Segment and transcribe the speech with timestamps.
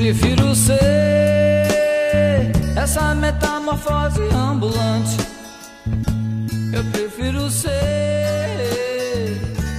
[0.00, 0.78] Prefiro ser
[2.74, 5.16] essa metamorfose ambulante.
[6.74, 7.68] Eu prefiro ser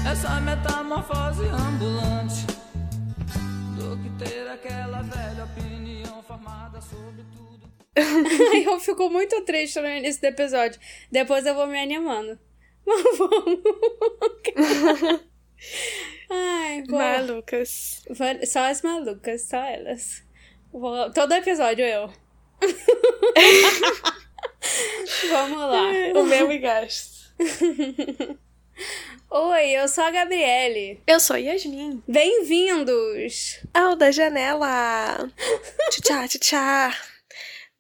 [0.08, 2.46] essa metamorfose ambulante
[3.76, 7.68] do que ter aquela velha opinião formada sobre tudo.
[8.70, 10.80] eu fico muito triste no início do episódio.
[11.12, 12.38] Depois eu vou me animando.
[12.86, 13.60] Mas vamos.
[16.32, 16.98] Ai, vou...
[16.98, 18.02] Malucas.
[18.10, 20.24] Vou- Só as malucas, só elas.
[20.72, 22.12] Vou- Todo episódio eu.
[25.30, 25.84] Vamos lá.
[26.16, 27.12] O mesmo gasto.
[29.30, 31.02] Oi, eu sou a Gabriele.
[31.08, 32.04] Eu sou Yasmin.
[32.08, 33.60] Bem-vindos!
[33.74, 35.30] Ao da janela.
[35.90, 36.96] Tchá, tchá.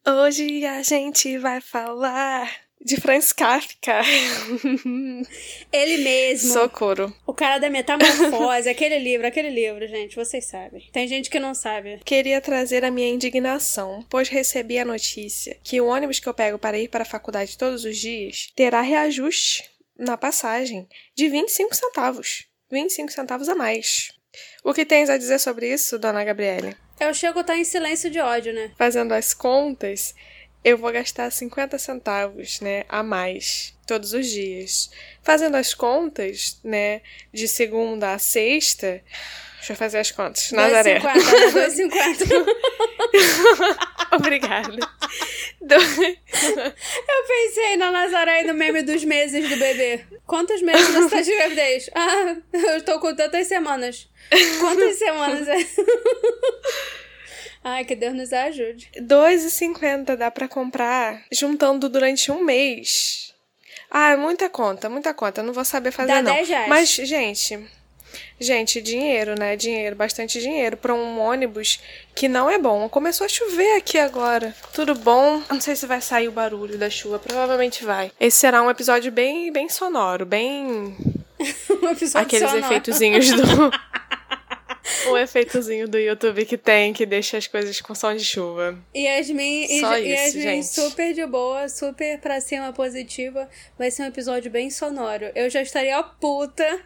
[0.07, 2.49] Hoje a gente vai falar
[2.84, 4.02] de Franz Kafka.
[5.71, 6.53] Ele mesmo.
[6.53, 7.13] Socorro.
[7.26, 10.90] O cara da metamorfose, aquele livro, aquele livro, gente, vocês sabem.
[10.91, 11.99] Tem gente que não sabe.
[12.04, 16.57] Queria trazer a minha indignação, pois recebi a notícia que o ônibus que eu pego
[16.57, 22.45] para ir para a faculdade todos os dias terá reajuste na passagem de 25 centavos.
[22.71, 24.12] 25 centavos a mais.
[24.63, 26.76] O que tens a dizer sobre isso, dona Gabriele?
[26.99, 28.71] Eu chego a estar em silêncio de ódio, né?
[28.77, 30.13] Fazendo as contas,
[30.63, 34.90] eu vou gastar 50 centavos, né, a mais todos os dias.
[35.23, 37.01] Fazendo as contas, né,
[37.34, 39.01] de segunda a sexta,
[39.57, 40.51] deixa eu fazer as contas.
[40.51, 40.99] Nazaré.
[40.99, 42.45] 2,50, né?
[43.12, 43.77] 2,50.
[44.17, 44.76] Obrigada.
[45.62, 50.05] Do- Eu pensei na Nazaré e no meme dos meses do bebê.
[50.26, 51.89] Quantos meses você tá de gravidez?
[51.93, 54.07] Ah, eu estou com tantas semanas.
[54.59, 55.57] Quantas semanas é?
[57.63, 58.90] Ai, que Deus nos ajude.
[58.99, 63.34] 2,50 dá pra comprar juntando durante um mês.
[63.90, 65.44] Ah, é muita conta, muita conta.
[65.44, 66.34] Não vou saber fazer Dá não.
[66.34, 66.67] 10 reais.
[66.69, 67.59] Mas, gente,
[68.39, 69.56] gente, dinheiro, né?
[69.56, 71.79] Dinheiro, bastante dinheiro pra um ônibus
[72.16, 72.88] que não é bom.
[72.89, 74.56] Começou a chover aqui agora.
[74.73, 75.44] Tudo bom?
[75.50, 78.12] Não sei se vai sair o barulho da chuva, provavelmente vai.
[78.19, 80.95] Esse será um episódio bem, bem sonoro, bem
[81.83, 82.66] Um episódio aqueles sonoro.
[82.66, 83.43] efeitozinhos do
[85.07, 88.78] o efeitozinho do YouTube que tem que deixa as coisas com som de chuva.
[88.96, 90.68] Yasmin, e- Só isso, Yasmin gente.
[90.68, 93.50] super de boa, super pra cima positiva.
[93.78, 95.31] Vai ser um episódio bem sonoro.
[95.35, 96.79] Eu já estaria puta.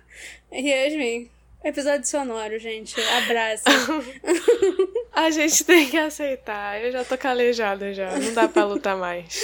[0.51, 1.29] Yasmin,
[1.63, 2.95] episódio sonoro, gente.
[3.01, 3.63] Abraço.
[5.13, 6.81] A gente tem que aceitar.
[6.83, 8.11] Eu já tô calejada já.
[8.17, 9.39] Não dá pra lutar mais.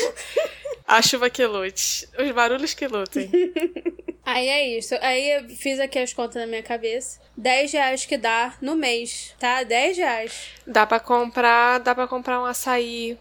[0.86, 2.08] A chuva que lute.
[2.20, 3.30] Os barulhos que lutem.
[4.26, 4.96] Aí é isso.
[5.02, 7.20] Aí eu fiz aqui as contas na minha cabeça.
[7.36, 9.64] 10 reais que dá no mês, tá?
[9.64, 10.50] 10 reais.
[10.66, 13.18] Dá pra comprar, dá para comprar um açaí.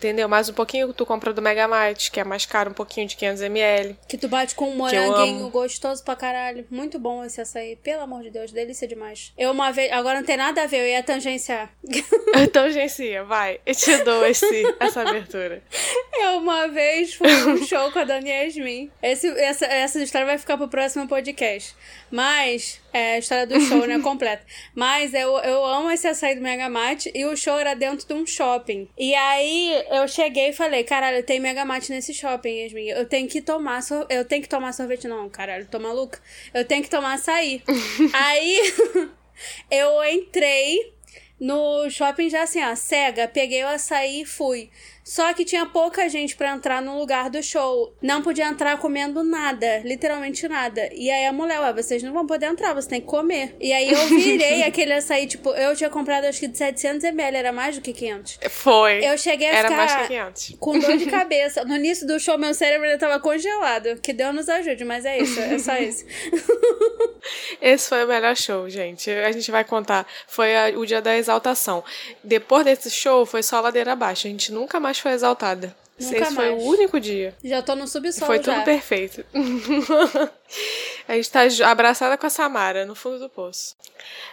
[0.00, 0.26] Entendeu?
[0.30, 3.96] Mais um pouquinho tu compra do Megamite, que é mais caro, um pouquinho de 500ml.
[4.08, 6.64] Que tu bate com um moranguinho gostoso pra caralho.
[6.70, 7.76] Muito bom esse açaí.
[7.76, 9.30] Pelo amor de Deus, delícia demais.
[9.36, 9.92] Eu uma vez.
[9.92, 11.70] Agora não tem nada a ver, eu ia tangenciar.
[12.42, 13.60] Então, Gencia, vai.
[13.66, 15.62] Eu te dou esse, essa abertura.
[16.22, 18.90] Eu uma vez fui num show com a Dani Yasmin.
[19.02, 21.74] Esse, essa, essa história vai ficar pro próximo podcast.
[22.10, 23.98] Mas, é a história do show, né?
[24.02, 24.44] Completa.
[24.74, 28.26] Mas eu, eu amo esse açaí do Megamate e o show era dentro de um
[28.26, 28.88] shopping.
[28.98, 32.88] E aí eu cheguei e falei: caralho, tem Megamate nesse shopping, Yasmin.
[32.88, 34.06] Eu tenho que tomar sor...
[34.08, 36.20] Eu tenho que tomar sorvete, não, caralho, tô maluca?
[36.52, 37.62] Eu tenho que tomar açaí.
[38.12, 38.74] aí
[39.70, 40.92] eu entrei
[41.40, 44.70] no shopping já assim, ó, cega, peguei o açaí e fui.
[45.10, 47.92] Só que tinha pouca gente pra entrar no lugar do show.
[48.00, 50.88] Não podia entrar comendo nada, literalmente nada.
[50.92, 53.56] E aí a mulher, ué, vocês não vão poder entrar, você tem que comer.
[53.58, 57.50] E aí eu virei aquele açaí, tipo, eu tinha comprado acho que de 700ml, era
[57.52, 58.38] mais do que 500.
[58.50, 59.04] Foi.
[59.04, 60.56] Eu cheguei a Era ficar mais que 500.
[60.60, 61.64] com dor de cabeça.
[61.64, 63.96] No início do show, meu cérebro ainda tava congelado.
[64.00, 66.04] Que Deus nos ajude, mas é isso, é só isso.
[67.60, 69.10] Esse foi o melhor show, gente.
[69.10, 70.06] A gente vai contar.
[70.26, 71.82] Foi a- o dia da exaltação.
[72.24, 74.26] Depois desse show, foi só ladeira abaixo.
[74.26, 75.74] A gente nunca mais foi exaltada.
[75.98, 76.64] Nunca Esse foi o mais.
[76.64, 77.34] único dia.
[77.44, 78.54] Já tô no subsolo Foi já.
[78.54, 79.22] tudo perfeito.
[81.06, 83.76] a gente tá abraçada com a Samara no fundo do poço.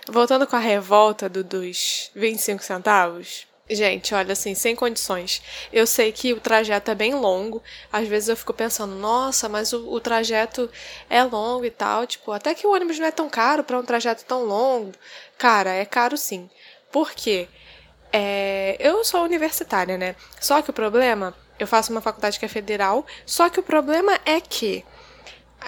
[0.07, 3.45] Voltando com a revolta do, dos 25 centavos.
[3.69, 5.41] Gente, olha assim, sem condições.
[5.73, 7.61] Eu sei que o trajeto é bem longo.
[7.91, 10.69] Às vezes eu fico pensando, nossa, mas o, o trajeto
[11.09, 12.07] é longo e tal.
[12.07, 14.93] Tipo, até que o ônibus não é tão caro para um trajeto tão longo.
[15.37, 16.49] Cara, é caro sim.
[16.89, 17.49] Por quê?
[18.11, 20.15] É, eu sou universitária, né?
[20.39, 24.19] Só que o problema, eu faço uma faculdade que é federal, só que o problema
[24.25, 24.83] é que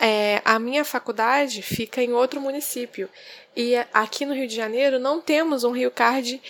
[0.02, 3.10] é, a minha faculdade fica em outro município.
[3.56, 6.42] E aqui no Rio de Janeiro não temos um Rio Card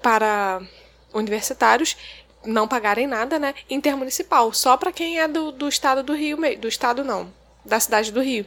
[0.00, 0.62] para
[1.12, 1.96] universitários
[2.46, 3.54] não pagarem nada, né?
[3.68, 4.52] Intermunicipal.
[4.52, 7.32] Só para quem é do, do estado do Rio, do estado não,
[7.64, 8.46] da cidade do Rio.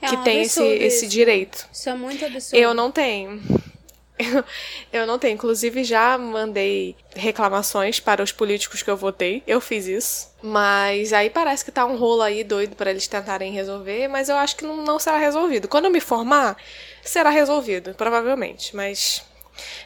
[0.00, 1.08] É que um tem esse, esse isso.
[1.08, 1.68] direito.
[1.72, 2.60] Isso é muito absurdo.
[2.60, 3.40] Eu não tenho.
[4.92, 5.34] Eu não tenho.
[5.34, 9.42] Inclusive, já mandei reclamações para os políticos que eu votei.
[9.46, 10.28] Eu fiz isso.
[10.42, 14.08] Mas aí parece que tá um rolo aí doido para eles tentarem resolver.
[14.08, 15.68] Mas eu acho que não, não será resolvido.
[15.68, 16.56] Quando eu me formar,
[17.02, 18.74] será resolvido, provavelmente.
[18.74, 19.22] Mas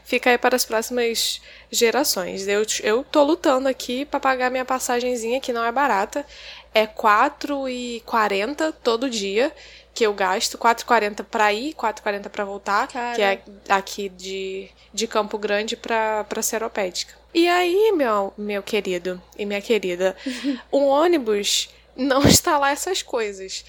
[0.04, 1.40] fica aí para as próximas
[1.70, 2.46] gerações.
[2.46, 6.24] Eu, eu tô lutando aqui para pagar minha passagenzinha, que não é barata.
[6.72, 9.52] É R$4,40 todo dia
[9.94, 13.16] que eu gasto, 4,40 para ir, 4,40 para voltar, Cara.
[13.16, 17.14] que é aqui de, de Campo Grande para para Seropédica.
[17.32, 20.16] E aí, meu, meu querido e minha querida,
[20.70, 23.64] o ônibus não está lá essas coisas.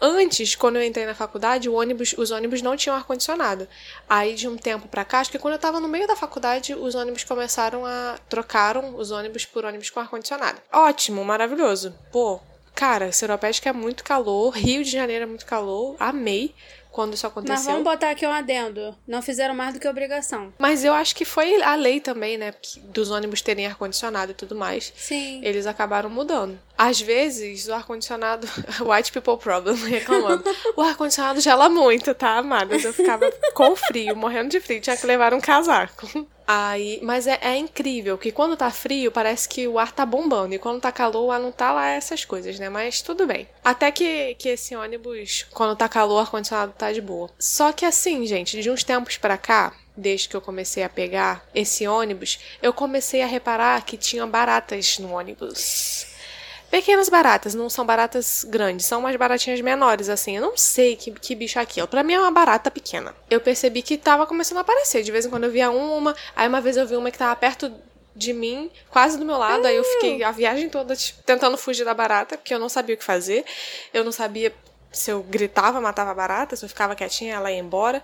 [0.00, 3.66] Antes, quando eu entrei na faculdade, o ônibus, os ônibus não tinham ar-condicionado.
[4.08, 6.74] Aí, de um tempo pra cá, acho que quando eu tava no meio da faculdade,
[6.74, 8.18] os ônibus começaram a.
[8.28, 10.60] trocaram os ônibus por ônibus com ar-condicionado.
[10.72, 11.94] Ótimo, maravilhoso.
[12.12, 12.40] Pô,
[12.74, 16.54] cara, Seropédica é muito calor, Rio de Janeiro é muito calor, amei
[16.94, 17.56] quando isso aconteceu.
[17.56, 18.96] Mas vamos botar aqui um adendo.
[19.04, 20.54] Não fizeram mais do que obrigação.
[20.56, 22.54] Mas eu acho que foi a lei também, né?
[22.84, 24.92] Dos ônibus terem ar-condicionado e tudo mais.
[24.96, 25.40] Sim.
[25.44, 26.56] Eles acabaram mudando.
[26.78, 28.46] Às vezes, o ar-condicionado.
[28.80, 30.44] White people problem, reclamando.
[30.76, 32.84] o ar-condicionado gela muito, tá, amadas?
[32.84, 34.80] Eu ficava com frio, morrendo de frio.
[34.80, 36.06] Tinha que levar um casaco.
[36.46, 40.54] Aí, mas é, é incrível que quando tá frio, parece que o ar tá bombando.
[40.54, 42.68] E quando tá calor, o ar não tá lá essas coisas, né?
[42.68, 43.48] Mas tudo bem.
[43.64, 47.30] Até que, que esse ônibus, quando tá calor, o ar-condicionado tá de boa.
[47.38, 51.46] Só que assim, gente, de uns tempos pra cá, desde que eu comecei a pegar
[51.54, 56.13] esse ônibus, eu comecei a reparar que tinha baratas no ônibus.
[56.74, 60.34] Pequenas baratas, não são baratas grandes, são umas baratinhas menores, assim.
[60.34, 61.86] Eu não sei que, que bicho é aquilo.
[61.86, 63.14] Pra mim é uma barata pequena.
[63.30, 65.04] Eu percebi que tava começando a aparecer.
[65.04, 67.36] De vez em quando eu via uma, aí uma vez eu vi uma que tava
[67.36, 67.72] perto
[68.16, 69.64] de mim, quase do meu lado.
[69.64, 72.96] Aí eu fiquei a viagem toda tipo, tentando fugir da barata, porque eu não sabia
[72.96, 73.44] o que fazer.
[73.92, 74.52] Eu não sabia
[74.90, 78.02] se eu gritava, matava a barata, se eu ficava quietinha, ela ia embora.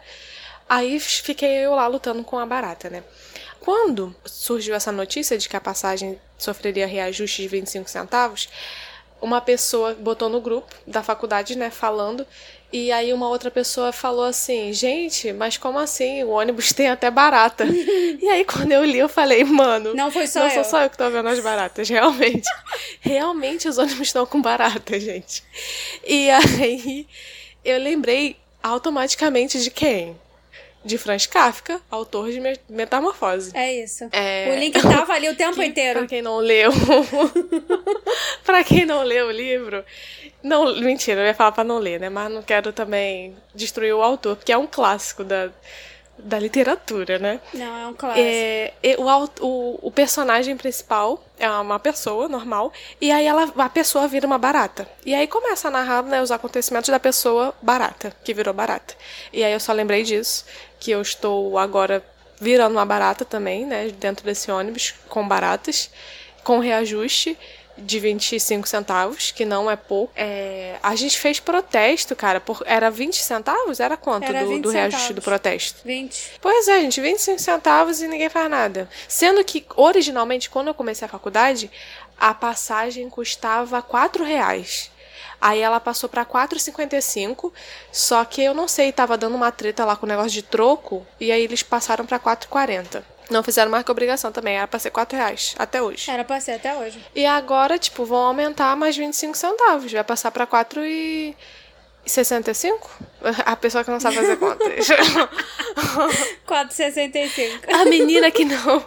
[0.68, 3.02] Aí fiquei eu lá lutando com a barata, né?
[3.60, 8.48] Quando surgiu essa notícia de que a passagem sofreria reajuste de 25 centavos,
[9.20, 12.26] uma pessoa botou no grupo da faculdade, né, falando,
[12.72, 16.24] e aí uma outra pessoa falou assim: "Gente, mas como assim?
[16.24, 17.64] O ônibus tem até barata".
[17.68, 20.54] e aí quando eu li, eu falei: "Mano, Não foi só não eu.
[20.54, 22.48] sou só eu que tô vendo as baratas, realmente.
[23.00, 25.42] realmente os ônibus estão com barata, gente".
[26.06, 27.06] E aí
[27.64, 30.18] eu lembrei automaticamente de quem?
[30.82, 33.50] De Franz Kafka, autor de Me- Metamorfose.
[33.54, 34.08] É isso.
[34.12, 34.50] É.
[34.50, 35.98] O link tava ali o tempo Que, inteiro.
[36.00, 36.70] Pra quem não leu.
[38.44, 39.84] pra quem não leu o livro.
[40.42, 42.08] Não, mentira, eu ia falar pra não ler, né?
[42.08, 45.50] Mas não quero também destruir o autor, porque é um clássico da,
[46.24, 47.40] da literatura, né?
[47.54, 48.26] Não, é um clássico.
[48.26, 54.06] É, o, o, o personagem principal é uma pessoa normal, e aí ela, a pessoa
[54.06, 54.88] vira uma barata.
[55.04, 58.94] E aí começa a narrar né, os acontecimentos da pessoa barata, que virou barata.
[59.32, 60.44] E aí eu só lembrei disso,
[60.78, 62.04] que eu estou agora
[62.40, 65.90] virando uma barata também, né, dentro desse ônibus, com baratas,
[66.42, 67.36] com reajuste
[67.80, 70.12] de 25 centavos, que não é pouco.
[70.16, 73.80] É, a gente fez protesto, cara, por, era 20 centavos?
[73.80, 75.14] Era quanto Era do, 20 do reajuste centavos.
[75.16, 75.80] do protesto?
[75.84, 76.32] 20.
[76.40, 78.88] Pois é, gente, 25 centavos e ninguém faz nada.
[79.08, 81.70] Sendo que, originalmente, quando eu comecei a faculdade,
[82.18, 84.90] a passagem custava 4 reais.
[85.40, 87.50] Aí ela passou pra 4,55,
[87.90, 91.06] só que eu não sei, tava dando uma treta lá com o negócio de troco,
[91.18, 93.02] e aí eles passaram pra 4,40.
[93.30, 96.10] Não fizeram mais que obrigação também, era pra ser 4 reais, até hoje.
[96.10, 97.04] Era pra ser até hoje.
[97.14, 101.36] E agora, tipo, vão aumentar mais 25 centavos, vai passar pra 4 e...
[102.04, 102.90] 65?
[103.44, 104.88] A pessoa que não sabe fazer contas.
[106.48, 107.72] 4,65.
[107.72, 108.84] A menina que não.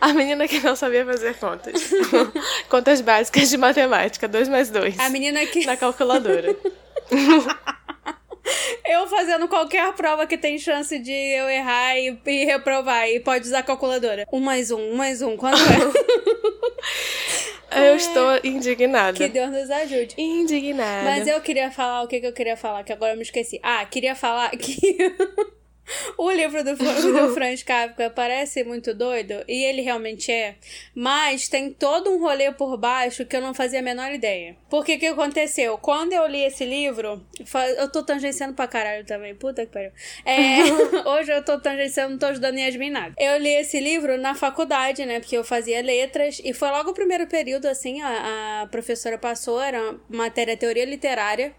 [0.00, 1.90] A menina que não sabia fazer contas.
[2.68, 4.98] contas básicas de matemática, 2 mais 2.
[4.98, 5.64] A menina que.
[5.64, 6.56] Na calculadora.
[8.86, 13.08] Eu fazendo qualquer prova que tem chance de eu errar e, e reprovar.
[13.08, 14.26] E pode usar a calculadora.
[14.32, 15.36] Um mais um, um mais um.
[15.36, 16.76] Quanto é?
[17.76, 19.16] Eu estou indignada.
[19.18, 20.14] que Deus nos ajude.
[20.16, 21.04] Indignada.
[21.04, 23.60] Mas eu queria falar o que, que eu queria falar, que agora eu me esqueci.
[23.62, 24.96] Ah, queria falar que
[26.18, 30.56] o livro do, do Franz Kafka parece muito doido, e ele realmente é,
[30.94, 34.56] mas tem todo um rolê por baixo que eu não fazia a menor ideia.
[34.68, 35.78] Porque o que aconteceu?
[35.78, 37.24] Quando eu li esse livro,
[37.78, 39.92] eu tô tangenciando pra caralho também, puta que pariu.
[40.24, 40.62] É,
[41.08, 43.14] hoje eu tô tangenciando, não tô ajudando Yasmin nada.
[43.18, 46.94] Eu li esse livro na faculdade, né, porque eu fazia letras, e foi logo o
[46.94, 51.54] primeiro período, assim, a, a professora passou, era matéria teoria literária,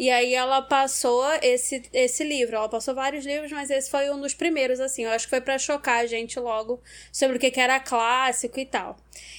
[0.00, 2.56] e aí ela passou esse, esse livro.
[2.56, 5.04] Ela passou vários livros, mas esse foi um dos primeiros, assim.
[5.04, 6.80] Eu acho que foi pra chocar a gente logo
[7.12, 8.96] sobre o que, que era clássico e tal.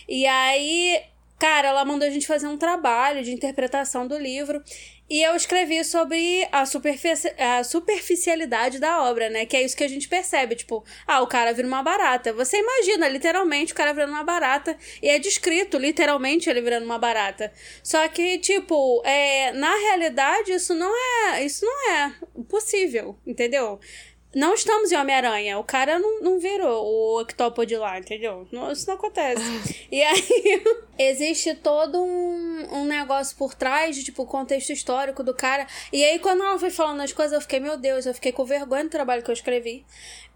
[0.08, 1.02] E aí,
[1.38, 4.64] cara, ela mandou a gente fazer um trabalho de interpretação do livro.
[5.12, 9.46] E eu escrevi sobre a, superfici a superficialidade da obra, né?
[9.46, 10.56] Que é isso que a gente percebe.
[10.56, 12.32] Tipo, ah, o cara vira uma barata.
[12.32, 14.78] Você imagina, literalmente, o cara virando uma barata.
[15.02, 17.52] E é descrito, literalmente, ele virando uma barata.
[17.84, 20.94] Só que, tipo, é, na realidade, isso não
[21.28, 21.44] é.
[21.44, 22.14] Isso não é
[22.48, 23.82] possível, entendeu?
[24.34, 25.60] Não estamos em Homem-Aranha.
[25.60, 28.48] O cara não, não virou o octópode lá, entendeu?
[28.52, 29.42] Não, isso não acontece.
[29.92, 30.64] e aí,
[30.98, 35.68] existe todo um, um negócio por trás de, tipo, o contexto histórico do cara.
[35.92, 38.46] E aí, quando ela foi falando as coisas, eu fiquei, meu Deus, eu fiquei com
[38.46, 39.86] vergonha do trabalho que eu escrevi.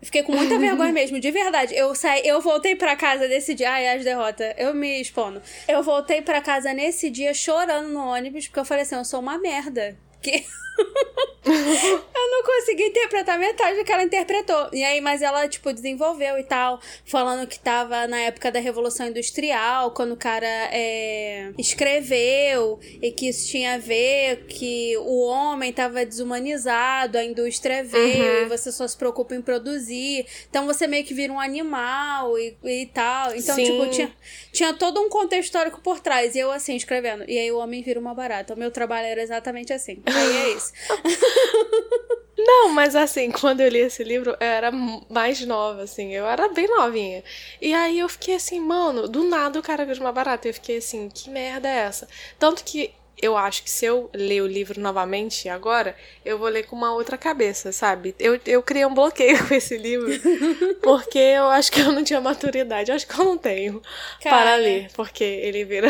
[0.02, 1.74] Eu fiquei com muita vergonha mesmo, de verdade.
[1.74, 3.72] Eu saí, eu voltei para casa nesse dia.
[3.72, 5.42] Ai, as derrotas, eu me expondo.
[5.70, 9.22] Eu voltei para casa nesse dia chorando no ônibus, porque eu falei assim, eu sou
[9.22, 9.98] uma merda.
[10.26, 10.46] Que.
[11.46, 14.70] eu não consegui interpretar metade do que ela interpretou.
[14.74, 19.08] E aí, mas ela, tipo, desenvolveu e tal, falando que tava na época da Revolução
[19.08, 25.72] Industrial, quando o cara é, escreveu, e que isso tinha a ver que o homem
[25.72, 28.42] tava desumanizado, a indústria veio, Uhum.
[28.44, 30.26] e você só se preocupa em produzir.
[30.50, 33.36] Então você meio que vira um animal e, e tal.
[33.36, 33.64] Então, Sim.
[33.66, 34.12] tipo, tinha,
[34.52, 36.36] tinha todo um contexto histórico por trás.
[36.36, 37.24] E eu, assim, escrevendo.
[37.30, 38.54] E aí o homem vira uma barata.
[38.54, 40.02] O meu trabalho era exatamente assim.
[40.16, 40.74] Aí é isso.
[42.38, 44.72] Não, mas assim, quando eu li esse livro, eu era
[45.10, 47.24] mais nova, assim, eu era bem novinha.
[47.62, 50.48] E aí eu fiquei assim, mano, do nada o cara vira uma barata.
[50.48, 52.08] Eu fiquei assim, que merda é essa?
[52.38, 56.64] Tanto que eu acho que se eu ler o livro novamente agora, eu vou ler
[56.64, 58.14] com uma outra cabeça, sabe?
[58.20, 60.10] Eu, eu criei um bloqueio com esse livro,
[60.84, 62.92] porque eu acho que eu não tinha maturidade.
[62.92, 63.82] Eu acho que eu não tenho
[64.22, 64.36] Cara.
[64.36, 65.90] para ler, porque ele vira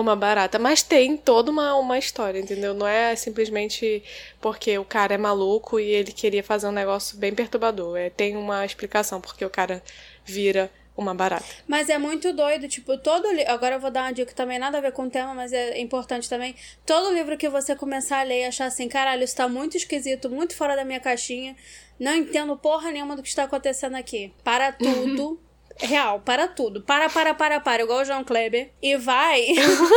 [0.00, 0.58] uma barata.
[0.58, 2.74] Mas tem toda uma, uma história, entendeu?
[2.74, 4.02] Não é simplesmente
[4.40, 7.96] porque o cara é maluco e ele queria fazer um negócio bem perturbador.
[7.96, 9.82] É, tem uma explicação porque o cara
[10.24, 11.44] vira uma barata.
[11.66, 13.50] Mas é muito doido, tipo, todo livro.
[13.50, 15.78] Agora eu vou dar uma dica também, nada a ver com o tema, mas é
[15.78, 16.54] importante também.
[16.84, 20.30] Todo livro que você começar a ler e achar assim, caralho, isso tá muito esquisito,
[20.30, 21.56] muito fora da minha caixinha.
[21.98, 24.32] Não entendo porra nenhuma do que está acontecendo aqui.
[24.44, 25.40] Para tudo.
[25.78, 26.80] Real, para tudo.
[26.80, 28.70] Para, para, para, para, igual o João Kleber.
[28.82, 29.46] E vai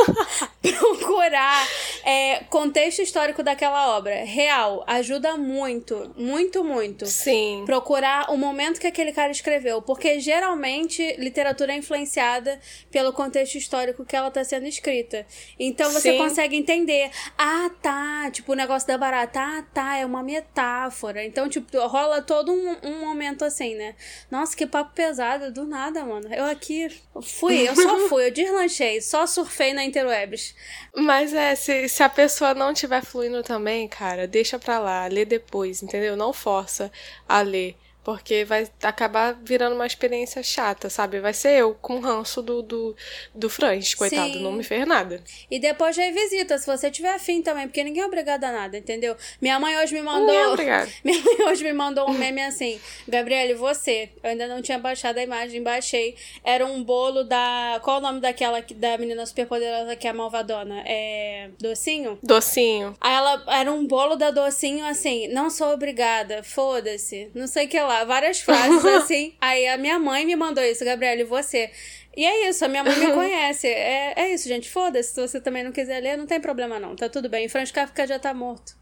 [0.61, 1.65] procurar
[2.03, 4.23] é, contexto histórico daquela obra.
[4.25, 7.63] Real, ajuda muito, muito, muito Sim.
[7.65, 12.59] procurar o momento que aquele cara escreveu, porque geralmente literatura é influenciada
[12.91, 15.25] pelo contexto histórico que ela tá sendo escrita.
[15.57, 16.17] Então você Sim.
[16.17, 21.23] consegue entender, ah, tá, tipo o negócio da barata, ah, tá, é uma metáfora.
[21.23, 23.95] Então, tipo, rola todo um, um momento assim, né?
[24.29, 26.33] Nossa, que papo pesado, do nada, mano.
[26.33, 26.89] Eu aqui
[27.21, 30.55] fui, eu só fui, eu deslanchei, só surfei na Interwebs.
[30.95, 35.23] Mas é, se, se a pessoa não tiver fluindo também, cara, deixa pra lá, lê
[35.23, 36.17] depois, entendeu?
[36.17, 36.91] Não força
[37.27, 37.77] a ler.
[38.09, 41.19] Porque vai acabar virando uma experiência chata, sabe?
[41.19, 42.95] Vai ser eu com ranço do, do,
[43.35, 44.41] do Franz, coitado, Sim.
[44.41, 45.23] não me fez nada.
[45.49, 49.15] E depois revisita, se você tiver afim também, porque ninguém é obrigado a nada, entendeu?
[49.39, 50.33] Minha mãe hoje me mandou.
[50.33, 50.91] É obrigado.
[51.05, 54.09] Minha mãe hoje me mandou um meme assim: Gabriele, você.
[54.23, 56.15] Eu ainda não tinha baixado a imagem, baixei.
[56.43, 57.79] Era um bolo da.
[57.83, 60.81] Qual o nome daquela que- da menina superpoderosa que é a malvadona?
[60.85, 61.49] É.
[61.59, 62.17] Docinho?
[62.23, 62.95] Docinho.
[62.99, 67.69] Aí ela era um bolo da docinho assim, não sou obrigada, foda-se, não sei o
[67.69, 69.35] que lá, várias frases assim.
[69.39, 71.71] Aí a minha mãe me mandou isso, Gabriele, você.
[72.15, 73.67] E é isso, a minha mãe me conhece.
[73.67, 75.13] É, é isso, gente, foda-se.
[75.13, 77.47] Se você também não quiser ler, não tem problema não, tá tudo bem.
[77.47, 78.77] Franz Kafka já tá morto.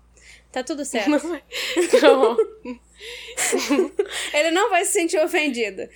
[0.51, 1.09] Tá tudo certo.
[1.09, 2.37] Não.
[4.33, 5.87] Ele não vai se sentir ofendido.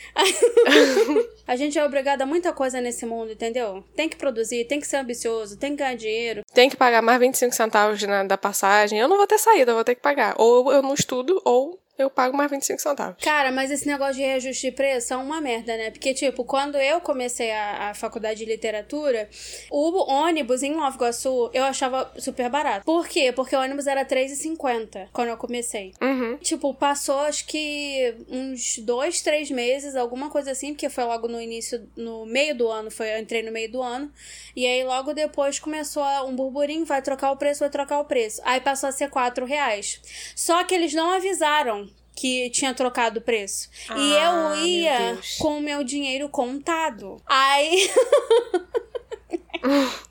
[1.48, 3.84] a gente é obrigado a muita coisa nesse mundo, entendeu?
[3.96, 6.42] Tem que produzir, tem que ser ambicioso, tem que ganhar dinheiro.
[6.54, 9.00] Tem que pagar mais 25 centavos na, da passagem.
[9.00, 10.36] Eu não vou ter saída, eu vou ter que pagar.
[10.38, 13.24] Ou eu não estudo, ou eu pago mais 25 centavos.
[13.24, 15.92] Cara, mas esse negócio de reajuste de preço é uma merda, né?
[15.92, 19.30] Porque, tipo, quando eu comecei a, a faculdade de literatura,
[19.70, 22.86] o ônibus em Nova Iguaçu eu achava super barato.
[22.86, 23.32] Por quê?
[23.32, 25.94] Porque o ônibus era R$3,50 quando eu comecei.
[26.02, 26.38] Uhum.
[26.38, 31.40] Tipo, passou acho que uns dois, três meses, alguma coisa assim, porque foi logo no
[31.40, 34.12] início, no meio do ano, foi, eu entrei no meio do ano.
[34.56, 38.42] E aí logo depois começou um burburinho, vai trocar o preço, vai trocar o preço.
[38.44, 40.02] Aí passou a ser quatro reais.
[40.36, 41.91] Só que eles não avisaram
[42.22, 43.68] que tinha trocado o preço.
[43.98, 47.20] e Ah, eu meu ia com o meu dinheiro contado.
[47.26, 47.90] Aí.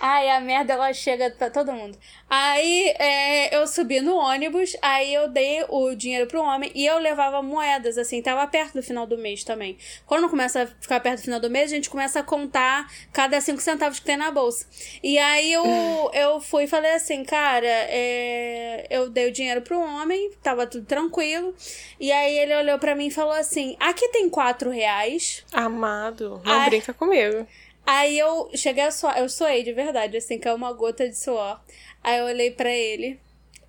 [0.00, 1.96] Ai, a merda ela chega pra todo mundo.
[2.28, 6.98] Aí é, eu subi no ônibus, aí eu dei o dinheiro pro homem e eu
[6.98, 9.78] levava moedas, assim, tava perto do final do mês também.
[10.06, 13.40] Quando começa a ficar perto do final do mês, a gente começa a contar cada
[13.40, 14.66] cinco centavos que tem na bolsa.
[15.02, 15.64] E aí eu,
[16.12, 20.84] eu fui e falei assim, cara, é, eu dei o dinheiro pro homem, tava tudo
[20.84, 21.54] tranquilo.
[22.00, 25.44] E aí ele olhou pra mim e falou assim: aqui tem quatro reais.
[25.52, 26.68] Amado, não Ai.
[26.70, 27.46] brinca comigo.
[27.86, 31.16] Aí eu cheguei a suar, eu suei de verdade, assim, que é uma gota de
[31.16, 31.60] suor.
[32.02, 33.20] Aí eu olhei pra ele,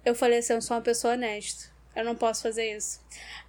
[0.05, 3.01] eu falei assim, eu sou uma pessoa honesta, eu não posso fazer isso.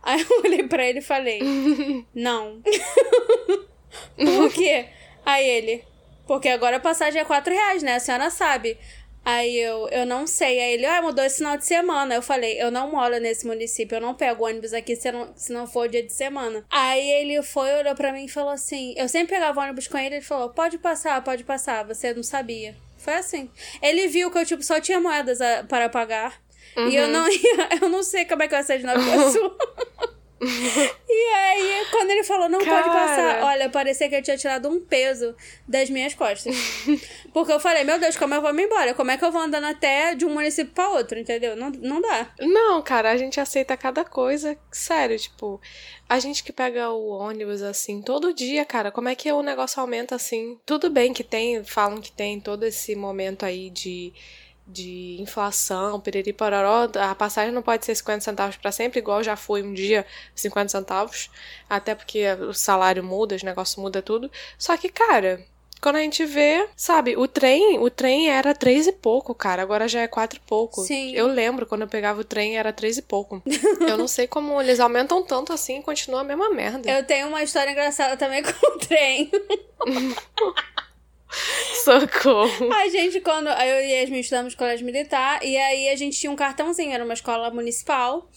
[0.03, 1.41] Aí eu olhei pra ele e falei,
[2.15, 2.63] não.
[4.17, 4.89] Por quê?
[5.25, 5.85] Aí ele,
[6.27, 7.95] porque agora a passagem é 4 reais, né?
[7.95, 8.79] A senhora sabe.
[9.27, 10.61] Aí eu, eu não sei.
[10.61, 12.15] Aí ele, ah, mudou esse final de semana.
[12.15, 15.53] Eu falei, eu não moro nesse município, eu não pego ônibus aqui se não, se
[15.53, 16.65] não for dia de semana.
[16.71, 20.15] Aí ele foi, olhou pra mim e falou assim: eu sempre pegava ônibus com ele,
[20.15, 22.77] ele falou, pode passar, pode passar, você não sabia.
[22.99, 23.51] Foi assim.
[23.83, 26.41] Ele viu que eu, tipo, só tinha moedas a, para pagar.
[26.77, 26.89] Uhum.
[26.89, 29.01] E eu não ia, eu não sei como é que eu ia sair de Nova
[29.01, 29.57] Iguaçu.
[31.09, 32.83] e aí, quando ele falou, não Cara.
[32.83, 35.35] pode passar, olha, parecia que eu tinha tirado um peso
[35.67, 36.55] das minhas costas.
[37.33, 38.95] Porque eu falei, meu Deus, como eu vou me embora?
[38.95, 41.57] Como é que eu vou andando até de um município pra outro, entendeu?
[41.57, 42.31] Não, não dá.
[42.41, 44.57] Não, cara, a gente aceita cada coisa.
[44.71, 45.61] Sério, tipo,
[46.09, 49.81] a gente que pega o ônibus assim todo dia, cara, como é que o negócio
[49.81, 50.59] aumenta assim?
[50.65, 54.13] Tudo bem que tem, falam que tem todo esse momento aí de
[54.67, 59.37] de inflação, piriri pororó, a passagem não pode ser 50 centavos para sempre, igual já
[59.37, 60.05] foi um dia
[60.35, 61.31] 50 centavos,
[61.71, 64.31] até porque o salário muda, os negócios muda tudo.
[64.59, 65.45] Só que, cara,
[65.81, 69.87] quando a gente vê, sabe, o trem, o trem era três e pouco, cara, agora
[69.87, 70.81] já é quatro e pouco.
[70.83, 71.13] Sim.
[71.15, 73.43] Eu lembro quando eu pegava o trem era três e pouco.
[73.87, 76.91] eu não sei como eles aumentam tanto assim e continua a mesma merda.
[76.91, 79.31] Eu tenho uma história engraçada também com o trem.
[81.87, 82.73] Socorro.
[82.73, 83.49] A gente, quando.
[83.49, 87.15] Eu e Yasmin estudamos colégio militar, e aí a gente tinha um cartãozinho, era uma
[87.15, 88.29] escola municipal.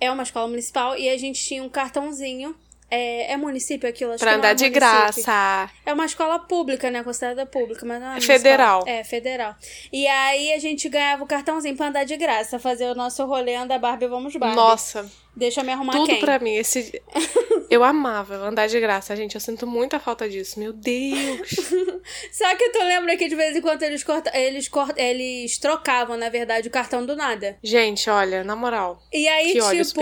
[0.00, 2.56] É uma escola municipal, e a gente tinha um cartãozinho
[2.90, 4.12] é, é município aquilo?
[4.12, 5.70] Acho pra que andar é de graça.
[5.86, 7.04] É uma escola pública, né?
[7.04, 8.84] Considerada pública, mas não é, é federal.
[8.86, 9.54] É, federal.
[9.92, 13.54] E aí a gente ganhava o cartãozinho pra andar de graça, fazer o nosso rolê,
[13.54, 14.56] anda Barbie, vamos Barbie.
[14.56, 15.08] Nossa.
[15.34, 16.20] Deixa eu me arrumar Tudo quem?
[16.20, 16.54] pra mim.
[16.56, 17.00] Esse...
[17.70, 19.34] eu amava andar de graça, gente.
[19.34, 20.58] Eu sinto muita falta disso.
[20.58, 21.50] Meu Deus.
[22.32, 24.36] Só que tu lembra que de vez em quando eles, corta...
[24.36, 24.96] eles, cort...
[24.98, 27.56] eles trocavam, na verdade, o cartão do nada.
[27.62, 29.02] Gente, olha, na moral.
[29.12, 30.00] E aí, tipo.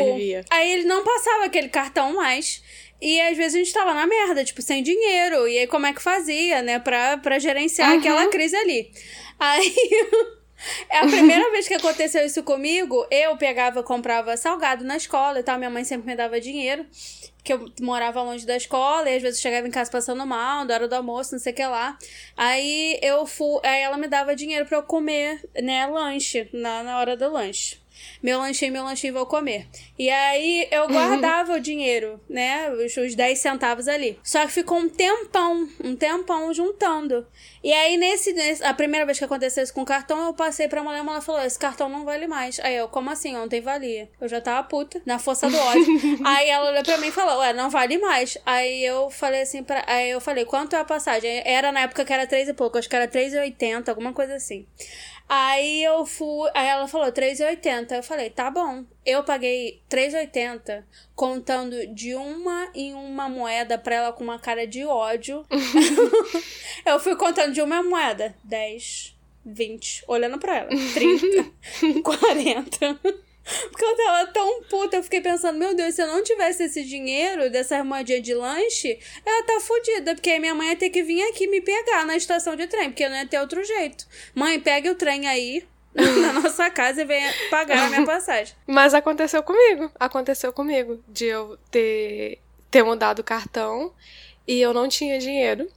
[0.51, 2.63] Aí eles não passavam aquele cartão mais.
[3.01, 5.47] E às vezes a gente tava na merda, tipo, sem dinheiro.
[5.47, 7.99] E aí como é que fazia, né, pra, pra gerenciar uhum.
[7.99, 8.91] aquela crise ali.
[9.39, 9.75] Aí.
[10.91, 15.43] É a primeira vez que aconteceu isso comigo, eu pegava, comprava salgado na escola e
[15.43, 15.59] tal.
[15.59, 16.85] Minha mãe sempre me dava dinheiro,
[17.37, 20.67] porque eu morava longe da escola, e às vezes eu chegava em casa passando mal,
[20.67, 21.97] da hora do almoço, não sei o que lá.
[22.37, 26.99] Aí eu fui, aí ela me dava dinheiro para eu comer, né, lanche, na, na
[26.99, 27.79] hora do lanche
[28.23, 29.67] meu lanchinho, meu lanchinho, vou comer.
[29.99, 30.89] E aí eu uhum.
[30.89, 32.71] guardava o dinheiro, né?
[32.71, 34.19] Os, os 10 centavos ali.
[34.23, 37.27] Só que ficou um tempão, um tempão juntando.
[37.63, 40.69] E aí, nesse, nesse, a primeira vez que aconteceu isso com o cartão, eu passei
[40.69, 42.59] pra mulher e ela falou: esse cartão não vale mais.
[42.61, 43.37] Aí eu, como assim?
[43.37, 44.09] Ontem valia.
[44.21, 45.87] Eu já tava puta, na força do ódio.
[46.25, 48.39] aí ela olhou pra mim e falou: Ué, não vale mais.
[48.47, 49.85] Aí eu falei assim pra.
[49.87, 51.43] Aí eu falei, quanto é a passagem?
[51.45, 54.67] Era na época que era 3 e pouco, acho que era 3,80, alguma coisa assim.
[55.29, 56.51] Aí eu fui.
[56.55, 57.97] Aí ela falou 3,80.
[57.97, 58.85] Eu falei, tá bom.
[59.05, 64.85] Eu paguei 3,80 contando de uma em uma moeda pra ela com uma cara de
[64.85, 65.45] ódio.
[66.87, 68.35] eu fui contando de uma moeda.
[68.43, 69.15] 10,
[69.45, 70.71] 20, olhando pra ela.
[70.95, 73.01] 30, 40.
[73.71, 76.85] Porque eu tava tão puta, eu fiquei pensando, meu Deus, se eu não tivesse esse
[76.85, 81.03] dinheiro dessa moedinha de lanche, ela tá fodida, porque aí minha mãe ia ter que
[81.03, 84.07] vir aqui me pegar na estação de trem, porque não ia ter outro jeito.
[84.35, 88.55] Mãe, pega o trem aí, na nossa casa e venha pagar a minha passagem.
[88.67, 89.91] Mas aconteceu comigo.
[89.99, 91.03] Aconteceu comigo.
[91.09, 92.39] De eu ter,
[92.71, 93.93] ter mudado o cartão
[94.47, 95.69] e eu não tinha dinheiro.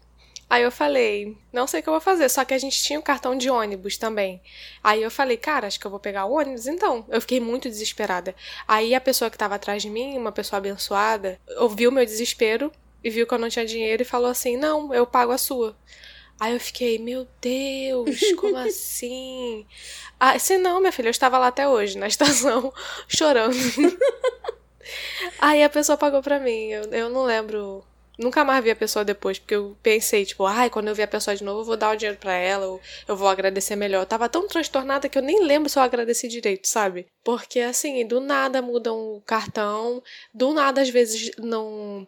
[0.52, 3.00] Aí eu falei, não sei o que eu vou fazer, só que a gente tinha
[3.00, 4.42] o um cartão de ônibus também.
[4.84, 7.06] Aí eu falei, cara, acho que eu vou pegar o ônibus então.
[7.08, 8.36] Eu fiquei muito desesperada.
[8.68, 12.70] Aí a pessoa que estava atrás de mim, uma pessoa abençoada, ouviu meu desespero
[13.02, 15.74] e viu que eu não tinha dinheiro e falou assim: "Não, eu pago a sua".
[16.38, 19.66] Aí eu fiquei, meu Deus, como assim?
[20.20, 22.74] Ah, se não, minha filha, eu estava lá até hoje, na estação,
[23.08, 23.56] chorando.
[25.40, 26.72] Aí a pessoa pagou pra mim.
[26.72, 27.86] Eu, eu não lembro
[28.22, 31.08] Nunca mais vi a pessoa depois, porque eu pensei, tipo, ai, quando eu ver a
[31.08, 34.02] pessoa de novo, eu vou dar o dinheiro para ela, ou eu vou agradecer melhor.
[34.02, 37.08] Eu tava tão transtornada que eu nem lembro se eu agradeci direito, sabe?
[37.24, 42.08] Porque, assim, do nada mudam o cartão, do nada, às vezes, não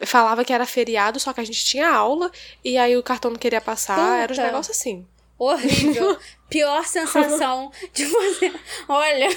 [0.00, 2.30] falava que era feriado, só que a gente tinha aula
[2.64, 4.16] e aí o cartão não queria passar, Puta.
[4.16, 5.06] era um negócio assim.
[5.44, 6.16] Horrível.
[6.48, 8.52] Pior sensação de você.
[8.88, 9.28] Olha,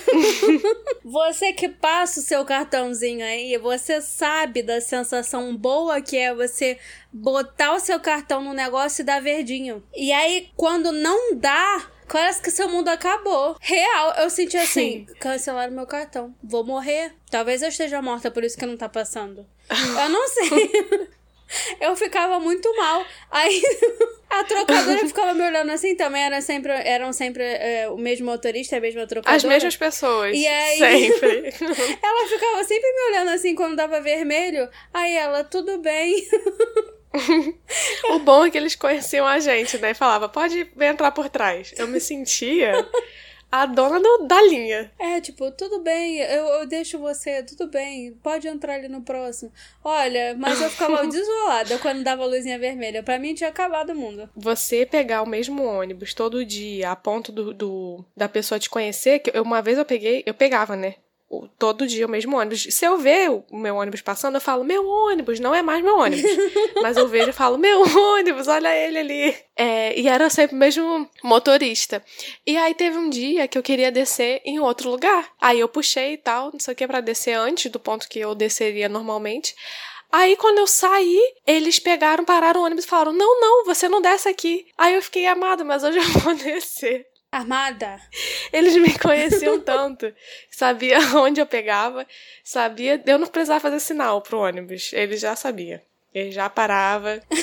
[1.03, 6.77] você que passa o seu cartãozinho aí, você sabe da sensação boa que é você
[7.11, 9.83] botar o seu cartão no negócio e dar verdinho.
[9.95, 13.57] E aí, quando não dá, Parece que seu mundo acabou.
[13.59, 15.13] Real, eu senti assim: Sim.
[15.19, 16.33] cancelaram meu cartão.
[16.41, 17.13] Vou morrer.
[17.29, 19.45] Talvez eu esteja morta, por isso que não tá passando.
[19.69, 21.09] eu não sei.
[21.79, 23.05] Eu ficava muito mal.
[23.31, 23.61] Aí
[24.29, 26.23] a trocadora ficava me olhando assim também.
[26.23, 29.35] Era sempre, eram sempre é, o mesmo motorista, a mesma trocadora.
[29.35, 30.35] As mesmas pessoas.
[30.35, 31.53] E aí- Sempre.
[32.03, 34.69] Ela ficava sempre me olhando assim quando dava vermelho.
[34.93, 36.27] Aí ela, tudo bem.
[38.11, 39.91] o bom é que eles conheciam a gente, né?
[39.91, 41.73] E falava, pode entrar por trás.
[41.77, 42.87] Eu me sentia
[43.51, 44.91] a dona do- da linha.
[44.99, 49.51] É, tipo, tudo bem, eu, eu deixo você, tudo bem, pode entrar ali no próximo.
[49.83, 53.01] Olha, mas eu ficava desolada quando dava a luzinha vermelha.
[53.03, 54.29] Pra mim tinha acabado o mundo.
[54.35, 59.19] Você pegar o mesmo ônibus todo dia, a ponto do, do- da pessoa te conhecer,
[59.19, 60.95] que eu- uma vez eu peguei, eu pegava, né?
[61.59, 62.67] Todo dia o mesmo ônibus.
[62.69, 65.97] Se eu ver o meu ônibus passando, eu falo, meu ônibus, não é mais meu
[65.97, 66.31] ônibus.
[66.81, 69.35] Mas eu vejo e falo, meu ônibus, olha ele ali.
[69.55, 72.01] É, e era sempre o mesmo motorista.
[72.45, 75.29] E aí teve um dia que eu queria descer em outro lugar.
[75.41, 78.19] Aí eu puxei e tal, não sei o que, pra descer antes do ponto que
[78.19, 79.53] eu desceria normalmente.
[80.09, 84.01] Aí, quando eu saí, eles pegaram, pararam o ônibus e falaram: Não, não, você não
[84.01, 84.65] desce aqui.
[84.77, 87.05] Aí eu fiquei amada, mas hoje eu vou descer.
[87.31, 87.99] Armada?
[88.53, 90.13] Eles me conheciam tanto.
[90.49, 92.07] Sabia onde eu pegava,
[92.43, 93.01] sabia.
[93.05, 94.91] Eu não precisava fazer sinal pro ônibus.
[94.93, 95.83] Ele já sabia.
[96.13, 97.21] Ele já parava.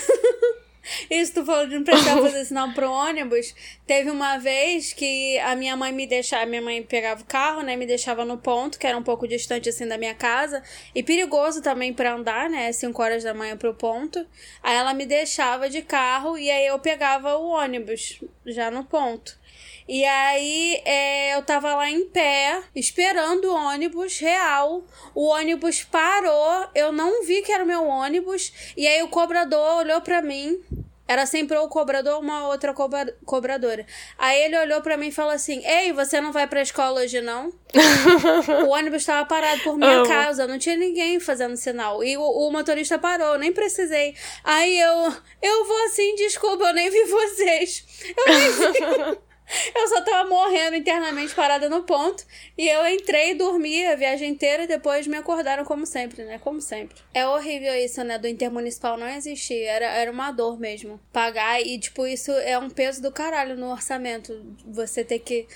[1.11, 3.55] Isso, tu falou de não precisar fazer sinal pro ônibus.
[3.87, 7.75] Teve uma vez que a minha mãe me deixava, minha mãe pegava o carro, né,
[7.75, 10.63] me deixava no ponto, que era um pouco distante assim da minha casa,
[10.95, 14.27] e perigoso também pra andar, né, 5 horas da manhã pro ponto.
[14.63, 19.39] Aí ela me deixava de carro e aí eu pegava o ônibus já no ponto.
[19.87, 24.83] E aí é, eu tava lá em pé, esperando o ônibus real.
[25.15, 28.53] O ônibus parou, eu não vi que era o meu ônibus.
[28.77, 30.59] E aí o cobrador olhou pra mim.
[31.07, 33.85] Era sempre ou o cobrador ou uma outra cobra- cobradora.
[34.17, 37.21] Aí ele olhou pra mim e falou assim: Ei, você não vai pra escola hoje,
[37.21, 37.53] não?
[38.67, 42.03] o ônibus tava parado por minha casa, não tinha ninguém fazendo sinal.
[42.03, 44.15] E o, o motorista parou, nem precisei.
[44.43, 47.85] Aí eu, eu vou assim, desculpa, eu nem vi vocês.
[48.17, 49.19] Eu nem vi.
[49.75, 52.25] Eu só tava morrendo internamente parada no ponto.
[52.57, 56.39] E eu entrei, dormi a viagem inteira e depois me acordaram como sempre, né?
[56.39, 56.97] Como sempre.
[57.13, 58.19] É horrível isso, né?
[58.19, 59.63] Do intermunicipal não existir.
[59.63, 61.01] Era, era uma dor mesmo.
[61.13, 64.33] Pagar e, tipo, isso é um peso do caralho no orçamento.
[64.67, 65.47] Você ter que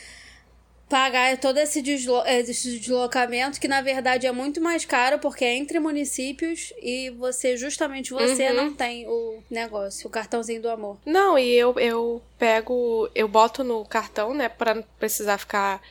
[0.89, 5.55] pagar todo esse, deslo esse deslocamento, que na verdade é muito mais caro, porque é
[5.55, 8.55] entre municípios e você, justamente você, Uhum.
[8.55, 10.97] não tem o negócio, o cartãozinho do amor.
[11.05, 15.83] Não, e eu, eu pego, eu boto no cartão, né, pra não precisar ficar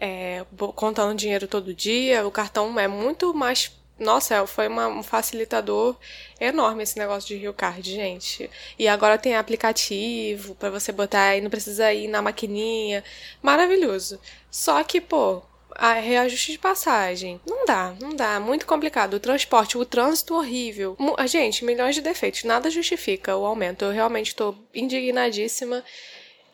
[0.00, 2.26] é, contando dinheiro todo dia.
[2.26, 3.72] O cartão é muito mais.
[3.98, 5.96] Nossa, foi uma- um facilitador
[6.40, 8.50] enorme esse negócio de Rio Card, gente.
[8.78, 13.04] E agora tem aplicativo pra você botar aí, não precisa ir na maquininha.
[13.40, 14.18] Maravilhoso.
[14.50, 15.42] Só que, pô,
[15.76, 17.40] a reajuste de passagem.
[17.46, 18.38] Não dá, não dá.
[18.40, 19.14] Muito complicado.
[19.14, 20.96] O transporte, o trânsito horrível.
[21.26, 22.44] Gente, milhões de defeitos.
[22.44, 23.84] Nada justifica o aumento.
[23.84, 25.84] Eu realmente tô indignadíssima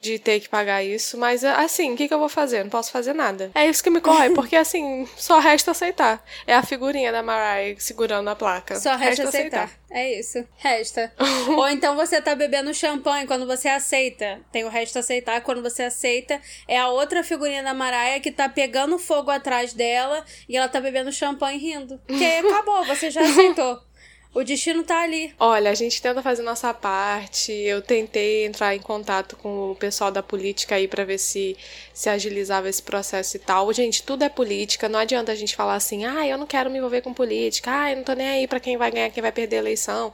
[0.01, 1.19] de ter que pagar isso.
[1.19, 2.63] Mas, assim, o que, que eu vou fazer?
[2.63, 3.51] Não posso fazer nada.
[3.55, 6.25] É isso que me corrói, porque, assim, só resta aceitar.
[6.47, 8.77] É a figurinha da Mariah segurando a placa.
[8.77, 9.71] Só resta aceitar.
[9.91, 10.47] É isso.
[10.57, 11.13] Resta.
[11.49, 14.41] Ou então você tá bebendo champanhe quando você aceita.
[14.53, 15.41] Tem o resto aceitar.
[15.43, 20.25] Quando você aceita, é a outra figurinha da Maraia que tá pegando fogo atrás dela
[20.49, 22.01] e ela tá bebendo champanhe rindo.
[22.07, 23.81] Porque acabou, você já aceitou.
[24.33, 25.35] O destino tá ali.
[25.41, 27.51] Olha, a gente tenta fazer nossa parte.
[27.53, 31.57] Eu tentei entrar em contato com o pessoal da política aí pra ver se
[31.93, 33.73] se agilizava esse processo e tal.
[33.73, 34.89] Gente, tudo é política.
[34.89, 37.71] Não adianta a gente falar assim: "Ah, eu não quero me envolver com política.
[37.73, 40.13] Ah, eu não tô nem aí pra quem vai ganhar, quem vai perder a eleição".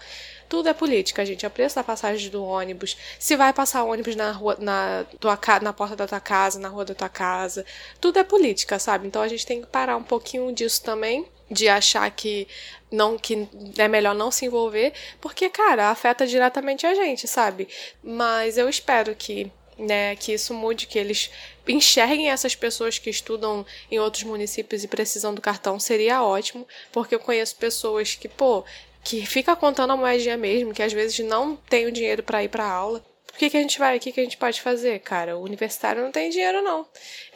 [0.48, 1.44] Tudo é política, gente.
[1.44, 2.96] É o preço da passagem do ônibus.
[3.18, 6.85] Se vai passar ônibus na rua, na, tua, na porta da tua casa, na rua
[6.87, 7.66] da tua casa.
[8.00, 9.07] Tudo é política, sabe?
[9.09, 12.46] Então a gente tem que parar um pouquinho disso também de achar que
[12.90, 17.68] não que é melhor não se envolver, porque cara, afeta diretamente a gente, sabe?
[18.02, 21.30] Mas eu espero que né, que isso mude, que eles
[21.68, 27.14] enxerguem essas pessoas que estudam em outros municípios e precisam do cartão, seria ótimo, porque
[27.14, 28.64] eu conheço pessoas que, pô,
[29.04, 32.48] que fica contando a moedinha mesmo, que às vezes não tem o dinheiro para ir
[32.48, 33.04] para aula.
[33.33, 35.37] O que, que a gente vai, o que, que a gente pode fazer, cara?
[35.37, 36.87] O universitário não tem dinheiro, não.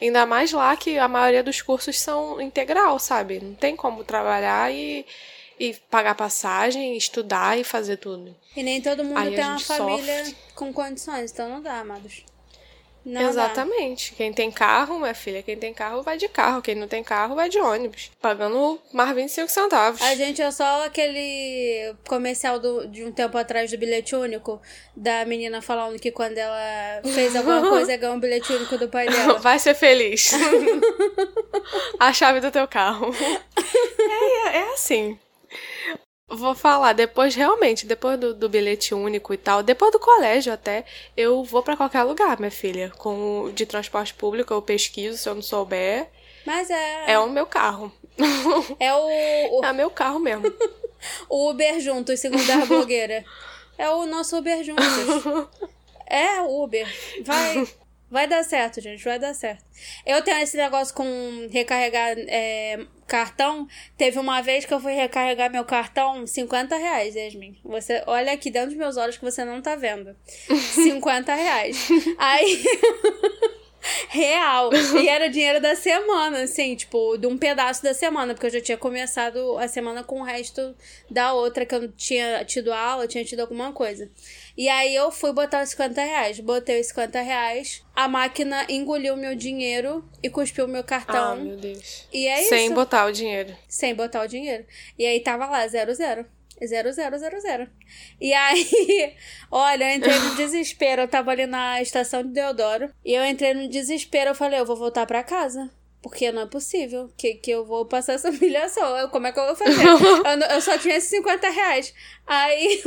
[0.01, 3.39] Ainda mais lá que a maioria dos cursos são integral, sabe?
[3.39, 5.05] Não tem como trabalhar e,
[5.59, 8.35] e pagar passagem, estudar e fazer tudo.
[8.55, 10.37] E nem todo mundo Aí tem uma família sofre.
[10.55, 12.25] com condições, então não dá, amados.
[13.03, 13.29] Não dá.
[13.29, 14.13] Exatamente.
[14.13, 16.61] Quem tem carro, minha filha, quem tem carro vai de carro.
[16.61, 18.11] Quem não tem carro vai de ônibus.
[18.21, 20.01] Pagando mais 25 centavos.
[20.01, 24.61] A gente é só aquele comercial do- de um tempo atrás do bilhete único,
[24.95, 29.07] da menina falando que quando ela fez alguma coisa ganhou um bilhete único do pai
[29.09, 29.39] dela.
[29.39, 30.31] Vai ser feliz.
[31.99, 33.11] a chave do teu carro.
[33.99, 35.17] É, é assim.
[36.33, 40.85] Vou falar, depois realmente, depois do, do, bilhete único e tal, depois do colégio até,
[41.15, 42.91] eu vou para qualquer lugar, minha filha.
[42.97, 46.07] Com de transporte público, eu pesquiso se eu não souber.
[46.45, 47.11] Mas é.
[47.11, 47.91] É o meu carro.
[48.79, 49.59] É o.
[49.59, 49.65] o...
[49.65, 50.43] É meu carro mesmo.
[51.27, 53.25] o Uber juntos, segundo a blogueira.
[53.77, 54.85] É o nosso Uber juntos.
[56.13, 56.85] É Uber.
[57.23, 57.65] Vai.
[58.11, 59.63] Vai dar certo, gente, vai dar certo.
[60.05, 63.65] Eu tenho esse negócio com recarregar é, cartão.
[63.97, 67.57] Teve uma vez que eu fui recarregar meu cartão, 50 reais, Yasmin.
[67.63, 70.13] Você olha aqui dentro dos meus olhos que você não tá vendo.
[70.75, 71.87] 50 reais.
[72.17, 72.61] Aí.
[74.09, 74.69] Real.
[75.01, 78.61] E era dinheiro da semana, assim, tipo, de um pedaço da semana, porque eu já
[78.61, 80.75] tinha começado a semana com o resto
[81.09, 84.09] da outra, que eu tinha tido aula, tinha tido alguma coisa.
[84.57, 86.39] E aí eu fui botar os 50 reais.
[86.39, 87.83] Botei os 50 reais.
[87.95, 91.33] A máquina engoliu meu dinheiro e cuspiu meu cartão.
[91.33, 92.07] Ah, meu Deus.
[92.11, 92.75] E é Sem isso.
[92.75, 93.55] botar o dinheiro.
[93.67, 94.65] Sem botar o dinheiro.
[94.99, 96.25] E aí tava lá, zero, zero.
[96.65, 97.67] Zero, zero, zero, zero.
[98.19, 99.15] E aí,
[99.51, 101.01] olha, eu entrei no desespero.
[101.01, 102.89] Eu tava ali na estação de Deodoro.
[103.03, 104.31] E eu entrei no desespero.
[104.31, 105.69] Eu falei, eu vou voltar pra casa.
[106.01, 108.97] Porque não é possível que, que eu vou passar essa humilhação.
[108.97, 109.85] Eu, como é que eu vou fazer?
[109.85, 111.93] eu, eu, só tinha esses 50 reais.
[112.25, 112.81] Aí,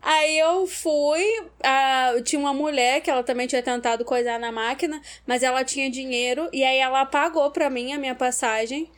[0.00, 1.22] aí eu fui.
[1.60, 5.90] Uh, tinha uma mulher que ela também tinha tentado coisar na máquina, mas ela tinha
[5.90, 6.48] dinheiro.
[6.52, 8.90] E aí ela pagou pra mim a minha passagem.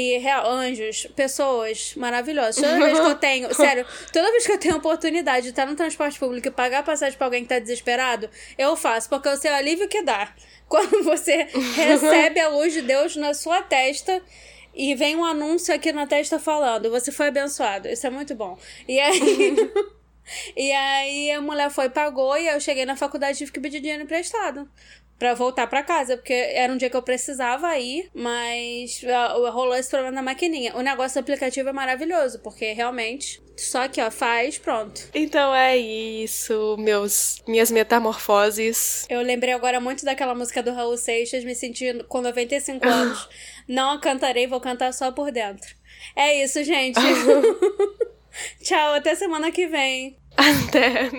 [0.00, 2.54] E real, anjos, pessoas maravilhosas.
[2.54, 5.74] Toda vez que eu tenho, sério, toda vez que eu tenho oportunidade de estar no
[5.74, 9.50] transporte público e pagar passagem pra alguém que tá desesperado, eu faço, porque eu sei
[9.50, 10.32] o alívio que dá.
[10.68, 14.22] Quando você recebe a luz de Deus na sua testa
[14.72, 17.88] e vem um anúncio aqui na testa falando: você foi abençoado.
[17.88, 18.56] Isso é muito bom.
[18.86, 19.56] E aí.
[20.56, 23.80] e aí a mulher foi, pagou, e eu cheguei na faculdade e tive que pedir
[23.80, 24.68] dinheiro emprestado
[25.18, 29.74] para voltar para casa, porque era um dia que eu precisava ir, mas uh, rolou
[29.74, 30.76] esse problema na maquininha.
[30.76, 35.10] O negócio do aplicativo é maravilhoso, porque realmente só que ó, faz, pronto.
[35.12, 39.04] Então é isso, meus minhas metamorfoses.
[39.10, 43.28] Eu lembrei agora muito daquela música do Raul Seixas, me sentindo com 95 anos.
[43.66, 45.74] Não cantarei, vou cantar só por dentro.
[46.14, 47.00] É isso, gente.
[48.62, 50.16] Tchau, até semana que vem.
[50.36, 51.10] Até.